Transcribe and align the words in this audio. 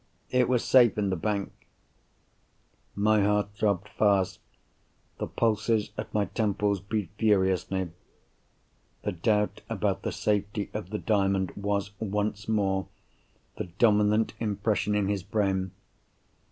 "It 0.31 0.49
was 0.49 0.63
safe 0.63 0.97
in 0.97 1.11
the 1.11 1.15
bank." 1.15 1.51
My 2.95 3.21
heart 3.21 3.49
throbbed 3.53 3.87
fast; 3.87 4.39
the 5.19 5.27
pulses 5.27 5.91
at 5.95 6.11
my 6.11 6.25
temples 6.25 6.79
beat 6.79 7.11
furiously. 7.19 7.91
The 9.03 9.11
doubt 9.11 9.61
about 9.69 10.01
the 10.01 10.11
safety 10.11 10.71
of 10.73 10.89
the 10.89 10.97
Diamond 10.97 11.51
was, 11.55 11.91
once 11.99 12.47
more, 12.49 12.87
the 13.57 13.65
dominant 13.65 14.33
impression 14.39 14.95
in 14.95 15.07
his 15.07 15.21
brain! 15.21 15.69